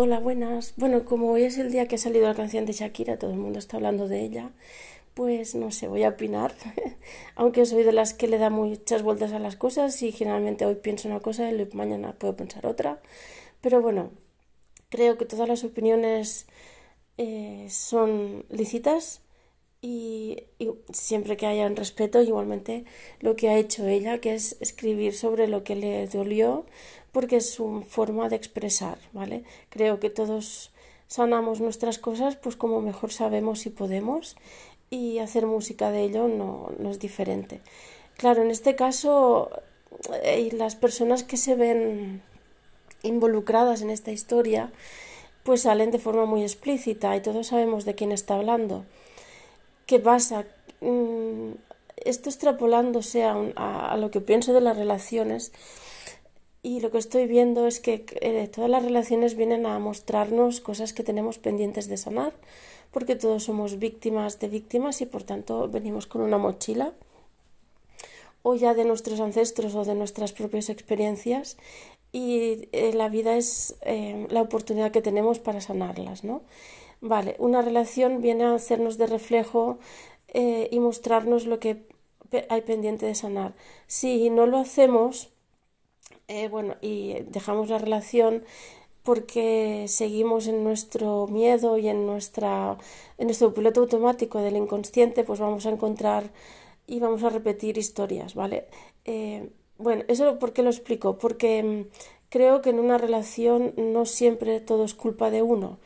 Hola, 0.00 0.20
buenas. 0.20 0.74
Bueno, 0.76 1.04
como 1.04 1.32
hoy 1.32 1.42
es 1.42 1.58
el 1.58 1.72
día 1.72 1.88
que 1.88 1.96
ha 1.96 1.98
salido 1.98 2.28
la 2.28 2.34
canción 2.36 2.64
de 2.66 2.72
Shakira, 2.72 3.18
todo 3.18 3.32
el 3.32 3.36
mundo 3.36 3.58
está 3.58 3.78
hablando 3.78 4.06
de 4.06 4.20
ella, 4.20 4.52
pues 5.14 5.56
no 5.56 5.72
sé, 5.72 5.88
voy 5.88 6.04
a 6.04 6.10
opinar, 6.10 6.54
aunque 7.34 7.66
soy 7.66 7.82
de 7.82 7.90
las 7.90 8.14
que 8.14 8.28
le 8.28 8.38
da 8.38 8.48
muchas 8.48 9.02
vueltas 9.02 9.32
a 9.32 9.40
las 9.40 9.56
cosas 9.56 10.00
y 10.04 10.12
generalmente 10.12 10.64
hoy 10.66 10.76
pienso 10.76 11.08
una 11.08 11.18
cosa 11.18 11.50
y 11.50 11.68
mañana 11.72 12.12
puedo 12.12 12.36
pensar 12.36 12.64
otra, 12.64 13.00
pero 13.60 13.82
bueno, 13.82 14.12
creo 14.88 15.18
que 15.18 15.24
todas 15.24 15.48
las 15.48 15.64
opiniones 15.64 16.46
eh, 17.16 17.66
son 17.68 18.44
lícitas 18.50 19.22
y, 19.80 20.44
siempre 20.92 21.36
que 21.36 21.46
haya 21.46 21.68
respeto, 21.68 22.20
igualmente 22.22 22.84
lo 23.20 23.36
que 23.36 23.48
ha 23.48 23.58
hecho 23.58 23.86
ella, 23.86 24.20
que 24.20 24.34
es 24.34 24.56
escribir 24.60 25.14
sobre 25.14 25.48
lo 25.48 25.64
que 25.64 25.76
le 25.76 26.06
dolió, 26.08 26.66
porque 27.12 27.36
es 27.36 27.50
su 27.50 27.84
forma 27.88 28.28
de 28.28 28.36
expresar, 28.36 28.98
¿vale? 29.12 29.44
Creo 29.70 30.00
que 30.00 30.10
todos 30.10 30.70
sanamos 31.06 31.60
nuestras 31.60 31.98
cosas 31.98 32.36
pues 32.36 32.54
como 32.56 32.82
mejor 32.82 33.12
sabemos 33.12 33.64
y 33.66 33.70
podemos 33.70 34.36
y 34.90 35.18
hacer 35.18 35.46
música 35.46 35.90
de 35.90 36.02
ello 36.02 36.28
no, 36.28 36.70
no 36.78 36.90
es 36.90 36.98
diferente. 36.98 37.60
Claro, 38.16 38.42
en 38.42 38.50
este 38.50 38.74
caso, 38.74 39.50
eh, 40.22 40.50
las 40.52 40.76
personas 40.76 41.22
que 41.22 41.36
se 41.36 41.54
ven 41.54 42.22
involucradas 43.02 43.82
en 43.82 43.90
esta 43.90 44.10
historia, 44.10 44.72
pues 45.44 45.62
salen 45.62 45.90
de 45.90 45.98
forma 45.98 46.26
muy 46.26 46.42
explícita 46.42 47.16
y 47.16 47.22
todos 47.22 47.48
sabemos 47.48 47.84
de 47.84 47.94
quién 47.94 48.12
está 48.12 48.34
hablando. 48.34 48.84
¿Qué 49.88 49.98
pasa? 49.98 50.44
Mm, 50.82 51.52
esto 52.04 52.28
extrapolándose 52.28 53.24
a, 53.24 53.96
lo 53.96 54.10
que 54.10 54.20
pienso 54.20 54.52
de 54.52 54.60
las 54.60 54.76
relaciones 54.76 55.50
y 56.62 56.80
lo 56.80 56.90
que 56.90 56.98
estoy 56.98 57.26
viendo 57.26 57.66
es 57.66 57.80
que 57.80 58.04
eh, 58.20 58.50
todas 58.54 58.68
las 58.68 58.82
relaciones 58.82 59.34
vienen 59.34 59.64
a 59.64 59.78
mostrarnos 59.78 60.60
cosas 60.60 60.92
que 60.92 61.04
tenemos 61.04 61.38
pendientes 61.38 61.88
de 61.88 61.96
sanar, 61.96 62.34
porque 62.90 63.16
todos 63.16 63.44
somos 63.44 63.78
víctimas 63.78 64.38
de 64.40 64.48
víctimas 64.48 65.00
y 65.00 65.06
por 65.06 65.22
tanto 65.22 65.68
venimos 65.68 66.06
con 66.06 66.20
una 66.20 66.36
mochila 66.36 66.92
o 68.42 68.56
ya 68.56 68.74
de 68.74 68.84
nuestros 68.84 69.20
ancestros 69.20 69.74
o 69.74 69.86
de 69.86 69.94
nuestras 69.94 70.34
propias 70.34 70.68
experiencias 70.68 71.56
y 72.12 72.68
eh, 72.72 72.92
la 72.92 73.08
vida 73.08 73.38
es 73.38 73.74
eh, 73.80 74.26
la 74.28 74.42
oportunidad 74.42 74.92
que 74.92 75.00
tenemos 75.00 75.38
para 75.38 75.62
sanarlas, 75.62 76.24
¿no? 76.24 76.42
Vale, 77.00 77.36
una 77.38 77.62
relación 77.62 78.20
viene 78.20 78.44
a 78.44 78.54
hacernos 78.54 78.98
de 78.98 79.06
reflejo 79.06 79.78
eh, 80.28 80.68
y 80.72 80.80
mostrarnos 80.80 81.46
lo 81.46 81.60
que 81.60 81.86
hay 82.48 82.62
pendiente 82.62 83.06
de 83.06 83.14
sanar. 83.14 83.54
Si 83.86 84.30
no 84.30 84.46
lo 84.46 84.58
hacemos, 84.58 85.30
eh, 86.28 86.48
bueno, 86.48 86.76
y 86.82 87.14
dejamos 87.28 87.70
la 87.70 87.78
relación 87.78 88.44
porque 89.04 89.86
seguimos 89.88 90.46
en 90.48 90.64
nuestro 90.64 91.26
miedo 91.28 91.78
y 91.78 91.88
en, 91.88 92.06
nuestra, 92.06 92.78
en 93.18 93.26
nuestro 93.28 93.54
piloto 93.54 93.80
automático 93.82 94.40
del 94.40 94.56
inconsciente, 94.56 95.24
pues 95.24 95.40
vamos 95.40 95.66
a 95.66 95.70
encontrar 95.70 96.30
y 96.86 97.00
vamos 97.00 97.22
a 97.24 97.30
repetir 97.30 97.78
historias, 97.78 98.34
¿vale? 98.34 98.66
Eh, 99.04 99.50
bueno, 99.78 100.04
eso 100.08 100.38
¿por 100.38 100.52
qué 100.52 100.62
lo 100.62 100.70
explico? 100.70 101.18
Porque 101.18 101.62
mm, 101.62 101.86
creo 102.30 102.62
que 102.62 102.70
en 102.70 102.80
una 102.80 102.98
relación 102.98 103.74
no 103.76 104.06
siempre 104.06 104.60
todo 104.60 104.84
es 104.84 104.94
culpa 104.94 105.30
de 105.30 105.42
uno. 105.42 105.78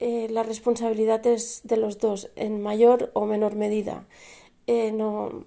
Eh, 0.00 0.28
la 0.30 0.42
responsabilidad 0.44 1.26
es 1.26 1.62
de 1.64 1.76
los 1.76 1.98
dos, 1.98 2.30
en 2.36 2.62
mayor 2.62 3.10
o 3.14 3.26
menor 3.26 3.56
medida. 3.56 4.06
Eh, 4.66 4.92
no, 4.92 5.44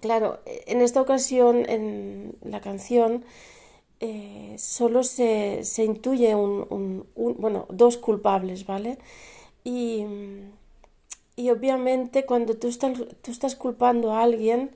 claro, 0.00 0.40
en 0.46 0.80
esta 0.80 1.00
ocasión, 1.00 1.68
en 1.68 2.36
la 2.42 2.60
canción, 2.60 3.24
eh, 4.00 4.56
solo 4.58 5.04
se, 5.04 5.64
se 5.64 5.84
intuye 5.84 6.34
un, 6.34 7.06
bueno, 7.14 7.66
dos 7.70 7.96
culpables, 7.98 8.66
¿vale? 8.66 8.98
Y, 9.64 10.04
y 11.36 11.50
obviamente 11.50 12.24
cuando 12.24 12.56
tú 12.56 12.68
estás, 12.68 12.98
tú 13.22 13.30
estás 13.30 13.56
culpando 13.56 14.12
a 14.12 14.22
alguien, 14.22 14.70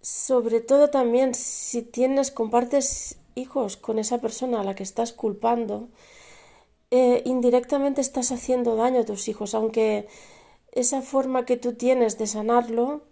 sobre 0.00 0.60
todo 0.60 0.90
también 0.90 1.34
si 1.34 1.82
tienes, 1.82 2.30
compartes 2.30 3.18
hijos 3.34 3.76
con 3.76 3.98
esa 3.98 4.20
persona 4.20 4.60
a 4.60 4.64
la 4.64 4.74
que 4.74 4.82
estás 4.84 5.12
culpando, 5.12 5.88
eh, 6.96 7.22
indirectamente 7.24 8.00
estás 8.00 8.32
haciendo 8.32 8.76
daño 8.76 9.00
a 9.00 9.04
tus 9.04 9.28
hijos, 9.28 9.54
aunque 9.54 10.08
esa 10.72 11.02
forma 11.02 11.44
que 11.44 11.56
tú 11.56 11.74
tienes 11.74 12.18
de 12.18 12.26
sanarlo 12.26 13.02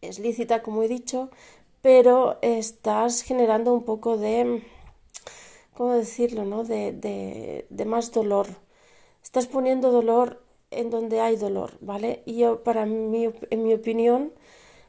es 0.00 0.18
lícita, 0.18 0.62
como 0.62 0.82
he 0.82 0.88
dicho, 0.88 1.30
pero 1.82 2.38
estás 2.42 3.22
generando 3.22 3.72
un 3.72 3.84
poco 3.84 4.16
de, 4.16 4.62
¿cómo 5.74 5.92
decirlo?, 5.94 6.44
¿no? 6.44 6.64
de, 6.64 6.92
de, 6.92 7.66
de 7.68 7.84
más 7.84 8.12
dolor. 8.12 8.46
Estás 9.22 9.46
poniendo 9.46 9.90
dolor 9.90 10.42
en 10.70 10.90
donde 10.90 11.20
hay 11.20 11.36
dolor, 11.36 11.78
¿vale? 11.80 12.22
Y 12.26 12.36
yo, 12.36 12.62
para 12.62 12.86
mí, 12.86 13.30
en 13.50 13.62
mi 13.62 13.74
opinión, 13.74 14.32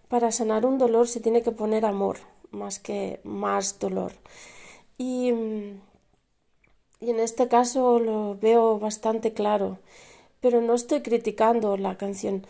para 0.07 0.31
sanar 0.31 0.65
un 0.65 0.77
dolor 0.77 1.07
se 1.07 1.19
tiene 1.21 1.41
que 1.41 1.51
poner 1.51 1.85
amor 1.85 2.17
más 2.51 2.79
que 2.79 3.19
más 3.23 3.79
dolor. 3.79 4.13
Y 4.97 5.33
y 6.99 7.09
en 7.09 7.19
este 7.19 7.47
caso 7.47 7.99
lo 7.99 8.35
veo 8.35 8.79
bastante 8.79 9.33
claro, 9.33 9.79
pero 10.41 10.61
no 10.61 10.73
estoy 10.73 11.01
criticando 11.01 11.77
la 11.77 11.97
canción. 11.97 12.45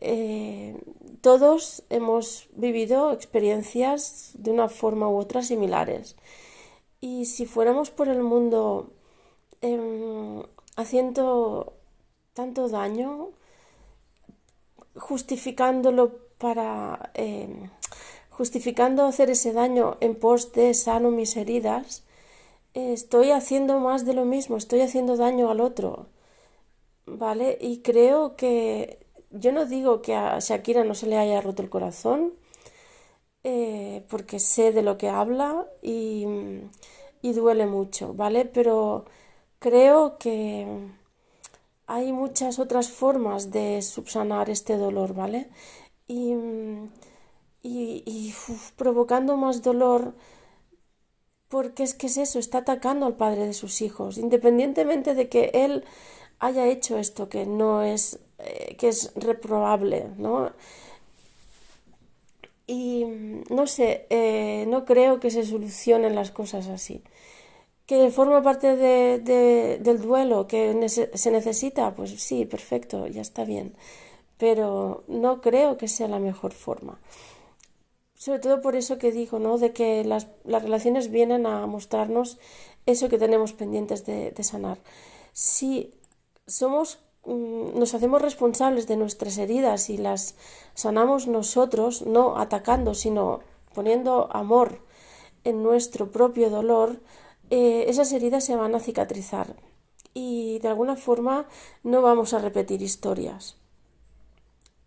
Eh, 0.00 0.76
todos 1.20 1.82
hemos 1.90 2.48
vivido 2.54 3.12
experiencias 3.12 4.30
de 4.34 4.50
una 4.50 4.68
forma 4.68 5.08
u 5.08 5.16
otra 5.16 5.42
similares. 5.42 6.16
Y 7.00 7.26
si 7.26 7.46
fuéramos 7.46 7.90
por 7.90 8.08
el 8.08 8.22
mundo 8.22 8.90
em, 9.60 10.42
haciendo 10.76 11.72
tanto 12.34 12.68
daño, 12.68 13.30
justificándolo 14.96 16.12
para 16.38 17.10
em, 17.14 17.70
justificando 18.30 19.04
hacer 19.04 19.28
ese 19.30 19.52
daño 19.52 19.98
en 20.00 20.14
pos 20.14 20.52
de 20.52 20.72
sano 20.72 21.10
mis 21.10 21.36
heridas, 21.36 22.02
estoy 22.74 23.30
haciendo 23.32 23.78
más 23.80 24.04
de 24.06 24.14
lo 24.14 24.24
mismo, 24.24 24.56
estoy 24.56 24.80
haciendo 24.82 25.16
daño 25.16 25.50
al 25.50 25.60
otro, 25.60 26.06
¿vale? 27.06 27.58
Y 27.60 27.80
creo 27.80 28.36
que 28.36 28.98
yo 29.30 29.52
no 29.52 29.66
digo 29.66 30.02
que 30.02 30.14
a 30.14 30.38
Shakira 30.40 30.84
no 30.84 30.94
se 30.94 31.06
le 31.06 31.18
haya 31.18 31.40
roto 31.40 31.62
el 31.62 31.70
corazón, 31.70 32.34
eh, 33.44 34.04
porque 34.10 34.38
sé 34.38 34.72
de 34.72 34.82
lo 34.82 34.98
que 34.98 35.08
habla 35.08 35.66
y, 35.82 36.26
y 37.22 37.32
duele 37.32 37.66
mucho, 37.66 38.14
¿vale? 38.14 38.44
Pero 38.44 39.06
creo 39.58 40.18
que 40.18 40.66
hay 41.86 42.12
muchas 42.12 42.58
otras 42.58 42.90
formas 42.90 43.50
de 43.50 43.82
subsanar 43.82 44.50
este 44.50 44.76
dolor, 44.76 45.14
¿vale? 45.14 45.48
Y, 46.08 46.34
y, 47.62 48.34
provocando 48.76 49.36
más 49.36 49.62
dolor 49.62 50.14
porque 51.50 51.82
es 51.82 51.94
que 51.94 52.06
es 52.06 52.16
eso, 52.16 52.38
está 52.38 52.58
atacando 52.58 53.06
al 53.06 53.16
padre 53.16 53.44
de 53.46 53.54
sus 53.54 53.82
hijos, 53.82 54.18
independientemente 54.18 55.14
de 55.14 55.28
que 55.28 55.50
él 55.52 55.84
haya 56.38 56.66
hecho 56.68 56.96
esto 56.96 57.28
que 57.28 57.44
no 57.44 57.82
es, 57.82 58.20
eh, 58.38 58.76
que 58.78 58.88
es 58.88 59.12
reprobable, 59.16 60.06
¿no? 60.16 60.52
Y 62.68 63.04
no 63.50 63.66
sé, 63.66 64.06
eh, 64.10 64.64
no 64.68 64.84
creo 64.84 65.18
que 65.20 65.30
se 65.32 65.44
solucionen 65.44 66.14
las 66.14 66.30
cosas 66.30 66.68
así. 66.68 67.02
¿Que 67.86 68.10
forma 68.12 68.42
parte 68.42 68.76
de, 68.76 69.78
del 69.80 70.00
duelo 70.00 70.46
que 70.46 70.88
se 70.88 71.30
necesita? 71.32 71.92
Pues 71.94 72.12
sí, 72.22 72.44
perfecto, 72.46 73.08
ya 73.08 73.22
está 73.22 73.44
bien. 73.44 73.74
Pero 74.38 75.02
no 75.08 75.40
creo 75.40 75.76
que 75.76 75.88
sea 75.88 76.06
la 76.08 76.20
mejor 76.20 76.52
forma 76.52 77.00
sobre 78.20 78.38
todo 78.38 78.60
por 78.60 78.76
eso 78.76 78.98
que 78.98 79.12
digo, 79.12 79.38
¿no? 79.38 79.56
De 79.56 79.72
que 79.72 80.04
las, 80.04 80.26
relaciones 80.44 81.10
vienen 81.10 81.46
a 81.46 81.66
mostrarnos 81.66 82.36
eso 82.84 83.08
que 83.08 83.16
tenemos 83.16 83.54
pendientes 83.54 84.04
de, 84.04 84.34
sanar. 84.42 84.76
Si 85.32 85.94
somos, 86.46 86.98
mm, 87.24 87.78
nos 87.78 87.94
hacemos 87.94 88.20
responsables 88.20 88.86
de 88.86 88.98
nuestras 88.98 89.38
heridas 89.38 89.88
y 89.88 89.96
las 89.96 90.34
sanamos 90.74 91.28
nosotros, 91.28 92.02
no 92.02 92.36
atacando, 92.36 92.92
sino 92.92 93.40
poniendo 93.72 94.28
amor 94.36 94.82
en 95.44 95.62
nuestro 95.62 96.10
propio 96.10 96.50
dolor, 96.50 97.00
eh, 97.48 97.86
esas 97.88 98.12
heridas 98.12 98.44
se 98.44 98.54
van 98.54 98.74
a 98.74 98.80
cicatrizar 98.80 99.56
y 100.12 100.58
de 100.58 100.68
alguna 100.68 100.96
forma 100.96 101.46
no 101.84 102.02
vamos 102.02 102.34
a 102.34 102.38
repetir 102.38 102.82
historias. 102.82 103.56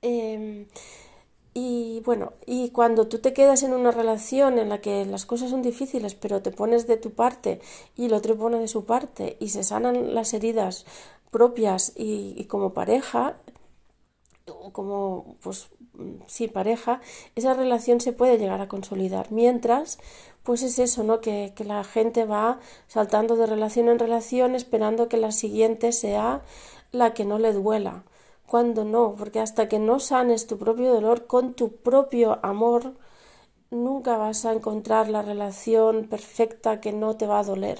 Em, 0.03 0.67
y 1.53 2.01
bueno, 2.03 2.33
y 2.47 2.69
cuando 2.69 3.07
tú 3.07 3.19
te 3.19 3.33
quedas 3.33 3.61
en 3.61 3.73
una 3.73 3.91
relación 3.91 4.57
en 4.57 4.69
la 4.69 4.81
que 4.81 5.05
las 5.05 5.25
cosas 5.25 5.51
son 5.51 5.61
difíciles, 5.61 6.15
pero 6.15 6.41
te 6.41 6.51
pones 6.51 6.87
de 6.87 6.97
tu 6.97 7.11
parte 7.11 7.61
y 7.95 8.05
el 8.05 8.13
otro 8.13 8.35
pone 8.37 8.57
de 8.59 8.67
su 8.67 8.85
parte 8.85 9.37
y 9.39 9.49
se 9.49 9.63
sanan 9.63 10.15
las 10.15 10.33
heridas 10.33 10.85
propias 11.29 11.93
y, 11.95 12.45
como 12.45 12.73
pareja, 12.73 13.37
como 14.71 15.37
pues 15.41 15.67
sí 16.27 16.47
pareja 16.47 17.01
esa 17.35 17.53
relación 17.53 18.01
se 18.01 18.13
puede 18.13 18.39
llegar 18.39 18.61
a 18.61 18.67
consolidar. 18.67 19.31
Mientras 19.31 19.99
pues 20.43 20.63
es 20.63 20.79
eso 20.79 21.03
no 21.03 21.21
que, 21.21 21.53
que 21.55 21.65
la 21.65 21.83
gente 21.83 22.25
va 22.25 22.59
saltando 22.87 23.35
de 23.35 23.45
relación 23.45 23.89
en 23.89 23.99
relación 23.99 24.55
esperando 24.55 25.07
que 25.07 25.17
la 25.17 25.31
siguiente 25.31 25.91
sea 25.91 26.41
la 26.91 27.13
que 27.13 27.25
no 27.25 27.37
le 27.39 27.53
duela 27.53 28.03
cuando 28.45 28.85
no 28.85 29.15
porque 29.17 29.39
hasta 29.39 29.67
que 29.67 29.79
no 29.79 29.99
sanes 29.99 30.47
tu 30.47 30.57
propio 30.57 30.93
dolor 30.93 31.27
con 31.27 31.53
tu 31.53 31.75
propio 31.77 32.39
amor 32.43 32.93
nunca 33.71 34.17
vas 34.17 34.45
a 34.45 34.53
encontrar 34.53 35.09
la 35.09 35.21
relación 35.21 36.07
perfecta 36.07 36.81
que 36.81 36.93
no 36.93 37.15
te 37.17 37.27
va 37.27 37.39
a 37.39 37.43
doler 37.43 37.79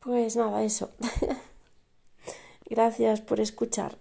pues 0.00 0.36
nada 0.36 0.62
eso 0.62 0.90
Gracias 2.70 3.22
por 3.22 3.40
escuchar. 3.40 3.96